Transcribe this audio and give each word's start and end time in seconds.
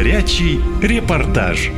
Горячий 0.00 0.58
репортаж. 0.80 1.70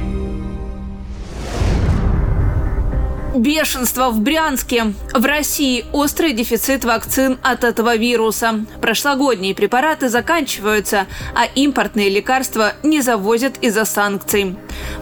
Бешенство 3.35 4.11
в 4.11 4.21
Брянске. 4.21 4.93
В 5.13 5.25
России 5.25 5.85
острый 5.93 6.33
дефицит 6.33 6.85
вакцин 6.85 7.39
от 7.43 7.65
этого 7.65 7.97
вируса. 7.97 8.65
Прошлогодние 8.81 9.57
препараты 9.57 10.09
заканчиваются, 10.09 11.07
а 11.35 11.47
импортные 11.47 12.11
лекарства 12.11 12.75
не 12.85 13.01
завозят 13.01 13.55
из-за 13.61 13.85
санкций. 13.85 14.55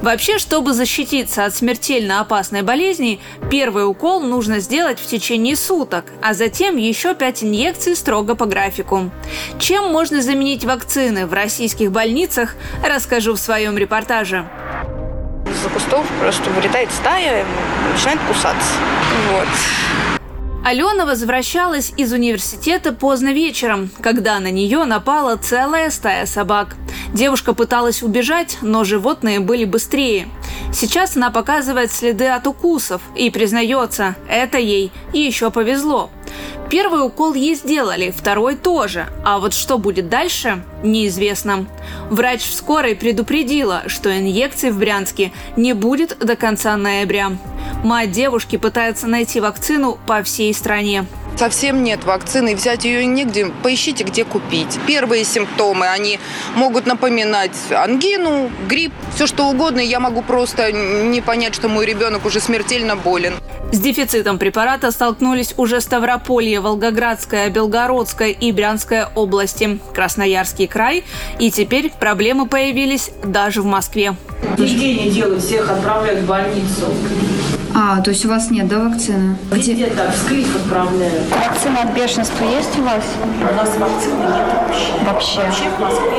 Вообще, 0.02 0.38
чтобы 0.38 0.72
защититься 0.72 1.44
от 1.44 1.54
смертельно 1.54 2.20
опасной 2.20 2.62
болезни, 2.62 3.20
первый 3.50 3.86
укол 3.86 4.20
нужно 4.20 4.60
сделать 4.60 4.98
в 4.98 5.06
течение 5.06 5.56
суток, 5.56 6.06
а 6.22 6.34
затем 6.34 6.76
еще 6.76 7.14
пять 7.14 7.44
инъекций 7.44 7.94
строго 7.94 8.34
по 8.34 8.46
графику. 8.46 9.10
Чем 9.58 9.92
можно 9.92 10.22
заменить 10.22 10.64
вакцины 10.64 11.26
в 11.26 11.32
российских 11.32 11.92
больницах, 11.92 12.54
расскажу 12.84 13.34
в 13.34 13.38
своем 13.38 13.76
репортаже 13.76 14.46
из-за 15.60 15.68
кустов 15.68 16.06
просто 16.20 16.48
вылетает 16.50 16.90
стая 16.90 17.44
начинает 17.92 18.18
кусаться. 18.26 18.74
Вот. 19.30 20.19
Алена 20.62 21.06
возвращалась 21.06 21.92
из 21.96 22.12
университета 22.12 22.92
поздно 22.92 23.32
вечером, 23.32 23.90
когда 24.02 24.38
на 24.40 24.50
нее 24.50 24.84
напала 24.84 25.36
целая 25.36 25.90
стая 25.90 26.26
собак. 26.26 26.76
Девушка 27.14 27.54
пыталась 27.54 28.02
убежать, 28.02 28.58
но 28.60 28.84
животные 28.84 29.40
были 29.40 29.64
быстрее. 29.64 30.28
Сейчас 30.72 31.16
она 31.16 31.30
показывает 31.30 31.90
следы 31.90 32.28
от 32.28 32.46
укусов 32.46 33.00
и 33.16 33.30
признается, 33.30 34.16
это 34.28 34.58
ей 34.58 34.92
еще 35.14 35.50
повезло. 35.50 36.10
Первый 36.68 37.04
укол 37.04 37.34
ей 37.34 37.54
сделали, 37.54 38.14
второй 38.16 38.54
тоже. 38.54 39.06
А 39.24 39.38
вот 39.38 39.54
что 39.54 39.78
будет 39.78 40.08
дальше, 40.08 40.62
неизвестно. 40.82 41.66
Врач 42.10 42.42
в 42.42 42.54
скорой 42.54 42.94
предупредила, 42.94 43.82
что 43.86 44.16
инъекций 44.16 44.70
в 44.70 44.78
Брянске 44.78 45.32
не 45.56 45.72
будет 45.72 46.18
до 46.18 46.36
конца 46.36 46.76
ноября. 46.76 47.32
Мать 47.82 48.12
девушки 48.12 48.56
пытается 48.56 49.06
найти 49.06 49.40
вакцину 49.40 49.98
по 50.06 50.22
всей 50.22 50.54
стране. 50.54 51.06
Совсем 51.36 51.82
нет 51.82 52.04
вакцины, 52.04 52.54
взять 52.54 52.84
ее 52.84 53.06
негде. 53.06 53.46
Поищите, 53.62 54.04
где 54.04 54.24
купить. 54.24 54.78
Первые 54.86 55.24
симптомы, 55.24 55.88
они 55.88 56.20
могут 56.54 56.86
напоминать 56.86 57.56
ангину, 57.70 58.50
грипп, 58.68 58.92
все 59.14 59.26
что 59.26 59.48
угодно. 59.48 59.80
Я 59.80 60.00
могу 60.00 60.22
просто 60.22 60.70
не 60.70 61.22
понять, 61.22 61.54
что 61.54 61.68
мой 61.68 61.86
ребенок 61.86 62.26
уже 62.26 62.40
смертельно 62.40 62.94
болен. 62.94 63.34
С 63.72 63.78
дефицитом 63.78 64.38
препарата 64.38 64.90
столкнулись 64.90 65.54
уже 65.56 65.80
Ставрополье, 65.80 66.60
Волгоградская, 66.60 67.50
Белгородская 67.50 68.30
и 68.30 68.50
Брянская 68.50 69.08
области, 69.14 69.78
Красноярский 69.94 70.66
край, 70.66 71.04
и 71.38 71.52
теперь 71.52 71.92
проблемы 72.00 72.48
появились 72.48 73.10
даже 73.22 73.62
в 73.62 73.66
Москве. 73.66 74.16
Введение 74.58 75.10
делают, 75.10 75.44
всех 75.44 75.70
отправляют 75.70 76.22
в 76.22 76.26
больницу. 76.26 76.86
А, 77.72 78.00
то 78.00 78.10
есть 78.10 78.24
у 78.24 78.28
вас 78.28 78.50
нет, 78.50 78.66
да, 78.66 78.80
вакцины? 78.80 79.36
Где, 79.52 79.74
Где 79.74 79.86
так, 79.86 80.12
в 80.12 80.18
Скриф 80.18 80.56
отправляют. 80.56 81.22
Вакцина 81.30 81.82
от 81.82 81.94
бешенства 81.94 82.44
есть 82.44 82.76
у 82.76 82.82
вас? 82.82 83.04
У 83.22 83.54
нас 83.54 83.76
вакцины 83.76 84.18
нет 84.18 84.46
вообще. 84.52 84.92
Вообще? 85.04 85.40
Вообще 85.42 85.70
в 85.70 85.80
Москве 85.80 86.10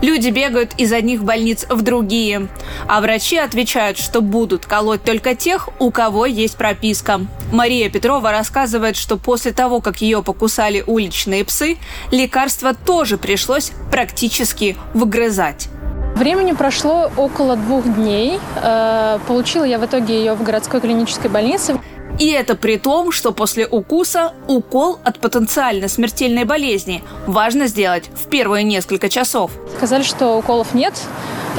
Люди 0.00 0.28
бегают 0.28 0.72
из 0.76 0.92
одних 0.92 1.24
больниц 1.24 1.66
в 1.68 1.82
другие. 1.82 2.48
А 2.86 3.00
врачи 3.00 3.36
отвечают, 3.36 3.98
что 3.98 4.20
будут 4.20 4.66
колоть 4.66 5.02
только 5.02 5.34
тех, 5.34 5.68
у 5.80 5.90
кого 5.90 6.26
есть 6.26 6.56
прописка. 6.56 7.20
Мария 7.50 7.90
Петрова 7.90 8.30
рассказывает, 8.30 8.96
что 8.96 9.16
после 9.16 9.52
того, 9.52 9.80
как 9.80 10.00
ее 10.00 10.22
покусали 10.22 10.84
уличные 10.86 11.44
псы, 11.44 11.78
лекарство 12.12 12.74
тоже 12.74 13.18
пришлось 13.18 13.72
практически 13.90 14.76
выгрызать. 14.94 15.68
Времени 16.14 16.52
прошло 16.52 17.10
около 17.16 17.56
двух 17.56 17.84
дней. 17.84 18.40
Э, 18.60 19.18
получила 19.28 19.62
я 19.62 19.78
в 19.78 19.86
итоге 19.86 20.18
ее 20.18 20.34
в 20.34 20.42
городской 20.42 20.80
клинической 20.80 21.30
больнице. 21.30 21.78
И 22.18 22.30
это 22.30 22.56
при 22.56 22.78
том, 22.78 23.12
что 23.12 23.32
после 23.32 23.66
укуса 23.66 24.32
укол 24.48 24.98
от 25.04 25.20
потенциально 25.20 25.88
смертельной 25.88 26.44
болезни 26.44 27.02
важно 27.26 27.68
сделать 27.68 28.10
в 28.14 28.28
первые 28.28 28.64
несколько 28.64 29.08
часов. 29.08 29.52
Сказали, 29.76 30.02
что 30.02 30.36
уколов 30.36 30.74
нет, 30.74 30.94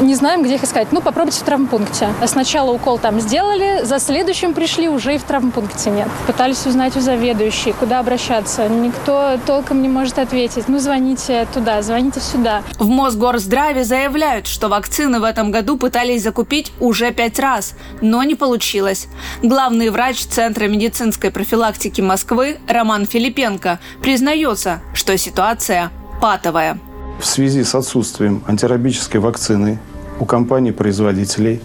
не 0.01 0.16
знаем, 0.16 0.44
где 0.44 0.55
их 0.55 0.63
искать. 0.63 0.91
Ну, 0.91 1.01
попробуйте 1.01 1.39
в 1.39 1.44
травмпункте. 1.44 2.09
Сначала 2.25 2.72
укол 2.72 2.97
там 2.97 3.19
сделали, 3.19 3.83
за 3.83 4.00
следующим 4.00 4.53
пришли, 4.53 4.89
уже 4.89 5.16
и 5.16 5.17
в 5.17 5.23
травмпункте 5.23 5.89
нет. 5.89 6.07
Пытались 6.27 6.66
узнать 6.66 6.95
у 6.95 7.00
заведующей, 7.00 7.73
куда 7.73 8.00
обращаться. 8.00 8.67
Никто 8.67 9.38
толком 9.45 9.81
не 9.81 9.89
может 9.89 10.19
ответить. 10.19 10.67
Ну, 10.67 10.79
звоните 10.79 11.47
туда, 11.53 11.81
звоните 11.81 12.19
сюда. 12.19 12.63
В 12.77 12.88
Мосгорздраве 12.88 13.83
заявляют, 13.83 14.47
что 14.47 14.67
вакцины 14.67 15.19
в 15.19 15.23
этом 15.23 15.51
году 15.51 15.77
пытались 15.77 16.23
закупить 16.23 16.71
уже 16.79 17.11
пять 17.11 17.39
раз, 17.39 17.73
но 18.01 18.23
не 18.23 18.35
получилось. 18.35 19.07
Главный 19.44 19.89
врач 19.89 20.25
Центра 20.25 20.66
медицинской 20.66 21.31
профилактики 21.31 22.01
Москвы 22.01 22.57
Роман 22.67 23.06
Филипенко 23.06 23.79
признается, 24.01 24.81
что 24.94 25.17
ситуация 25.17 25.91
патовая. 26.21 26.79
В 27.19 27.25
связи 27.25 27.66
с 27.66 27.75
отсутствием 27.75 28.41
антирабической 28.47 29.19
вакцины 29.19 29.78
у 30.22 30.25
компаний-производителей 30.25 31.62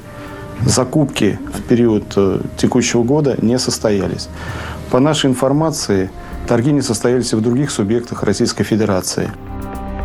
закупки 0.67 1.39
в 1.53 1.63
период 1.63 2.13
э, 2.17 2.41
текущего 2.57 3.05
года 3.05 3.37
не 3.41 3.57
состоялись. 3.61 4.29
По 4.91 4.99
нашей 4.99 5.31
информации, 5.31 6.11
торги 6.49 6.73
не 6.73 6.83
состоялись 6.83 7.33
и 7.33 7.37
в 7.37 7.41
других 7.41 7.71
субъектах 7.71 8.25
Российской 8.25 8.65
Федерации. 8.65 9.31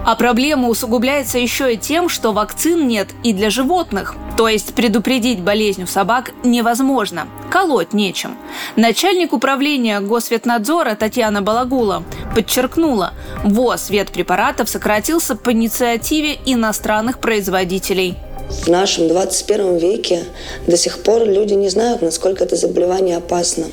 А 0.09 0.15
проблема 0.15 0.69
усугубляется 0.69 1.37
еще 1.37 1.75
и 1.75 1.77
тем, 1.77 2.09
что 2.09 2.33
вакцин 2.33 2.87
нет 2.87 3.09
и 3.23 3.31
для 3.31 3.51
животных. 3.51 4.15
То 4.37 4.47
есть 4.47 4.73
предупредить 4.73 5.39
болезнь 5.39 5.83
у 5.83 5.85
собак 5.85 6.31
невозможно. 6.43 7.27
Колоть 7.51 7.93
нечем. 7.93 8.35
Начальник 8.75 9.33
управления 9.33 9.99
Госветнадзора 9.99 10.95
Татьяна 10.95 11.43
Балагула 11.43 12.03
подчеркнула, 12.33 13.13
ВОЗ 13.43 13.91
ветпрепаратов 13.91 14.67
сократился 14.67 15.35
по 15.35 15.51
инициативе 15.51 16.39
иностранных 16.43 17.19
производителей. 17.19 18.17
В 18.49 18.67
нашем 18.67 19.09
21 19.09 19.77
веке 19.77 20.23
до 20.65 20.75
сих 20.75 21.03
пор 21.03 21.23
люди 21.25 21.53
не 21.53 21.69
знают, 21.69 22.01
насколько 22.01 22.43
это 22.45 22.55
заболевание 22.55 23.17
опасно. 23.17 23.65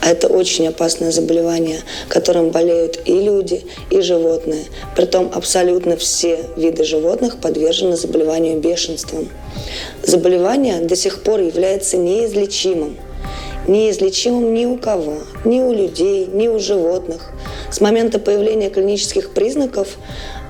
А 0.00 0.10
это 0.10 0.28
очень 0.28 0.68
опасное 0.68 1.10
заболевание, 1.10 1.80
которым 2.08 2.50
болеют 2.50 3.00
и 3.04 3.20
люди, 3.20 3.64
и 3.90 4.00
животные. 4.00 4.64
Притом 4.94 5.30
абсолютно 5.34 5.96
все 5.96 6.40
виды 6.56 6.84
животных 6.84 7.40
подвержены 7.40 7.96
заболеванию 7.96 8.58
бешенством. 8.58 9.28
Заболевание 10.02 10.80
до 10.80 10.96
сих 10.96 11.22
пор 11.22 11.40
является 11.40 11.96
неизлечимым. 11.96 12.96
Неизлечимым 13.66 14.54
ни 14.54 14.64
у 14.64 14.76
кого, 14.76 15.18
ни 15.44 15.60
у 15.60 15.72
людей, 15.72 16.26
ни 16.32 16.46
у 16.46 16.58
животных. 16.58 17.32
С 17.70 17.80
момента 17.80 18.20
появления 18.20 18.70
клинических 18.70 19.30
признаков 19.30 19.98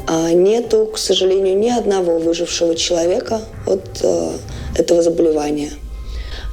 а, 0.06 0.32
нету, 0.32 0.86
к 0.86 0.98
сожалению, 0.98 1.56
ни 1.56 1.70
одного 1.70 2.18
выжившего 2.18 2.76
человека 2.76 3.40
от 3.66 3.84
э, 4.02 4.30
этого 4.76 5.02
заболевания. 5.02 5.70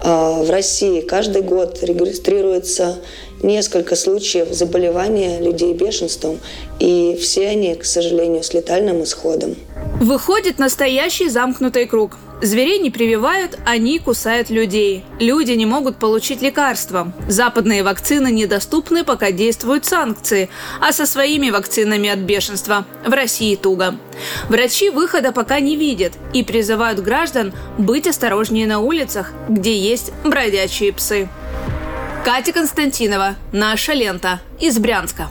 А, 0.04 0.44
в 0.44 0.50
России 0.50 1.00
каждый 1.00 1.42
год 1.42 1.82
регистрируется 1.82 2.98
несколько 3.42 3.96
случаев 3.96 4.50
заболевания 4.52 5.40
людей 5.40 5.74
бешенством, 5.74 6.40
и 6.80 7.18
все 7.20 7.48
они, 7.48 7.76
к 7.76 7.86
сожалению, 7.86 8.44
с 8.44 8.54
летальным 8.54 9.04
исходом. 9.04 9.56
Выходит 10.02 10.60
настоящий 10.60 11.30
замкнутый 11.30 11.86
круг. 11.86 12.18
Зверей 12.44 12.78
не 12.80 12.92
прививают, 12.92 13.58
они 13.66 14.00
кусают 14.00 14.50
людей. 14.50 15.06
Люди 15.18 15.54
не 15.54 15.66
могут 15.66 15.96
получить 15.96 16.42
лекарства. 16.42 17.14
Западные 17.30 17.84
вакцины 17.84 18.30
недоступны, 18.32 19.06
пока 19.06 19.32
действуют 19.32 19.86
санкции, 19.86 20.50
а 20.82 20.92
со 20.92 21.06
своими 21.06 21.52
вакцинами 21.52 22.10
от 22.10 22.20
бешенства 22.20 22.86
в 23.06 23.12
России 23.14 23.56
туго. 23.56 23.96
Врачи 24.50 24.90
выхода 24.90 25.32
пока 25.32 25.62
не 25.62 25.78
видят 25.78 26.12
и 26.34 26.44
призывают 26.44 27.00
граждан 27.00 27.54
быть 27.78 28.08
осторожнее 28.08 28.68
на 28.68 28.80
улицах, 28.80 29.32
где 29.48 29.78
есть 29.78 30.12
бродячие 30.26 30.92
псы. 30.92 31.30
Катя 32.26 32.52
Константинова, 32.52 33.36
«Наша 33.54 33.94
лента» 33.94 34.42
из 34.60 34.78
Брянска. 34.80 35.30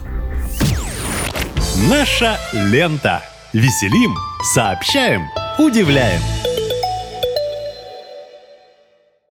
Наша 1.87 2.39
лента. 2.53 3.21
Веселим, 3.53 4.15
сообщаем, 4.55 5.27
удивляем. 5.59 6.21